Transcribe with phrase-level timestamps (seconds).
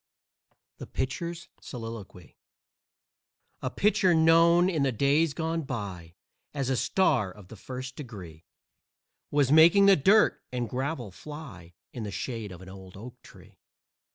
[0.79, 2.35] THE PITCHER'S SOLILOQUY
[3.61, 6.15] A pitcher known in the days gone by
[6.55, 8.43] As a star of the first degree
[9.29, 13.59] Was making the dirt and gravel fly In the shade of an old oak tree.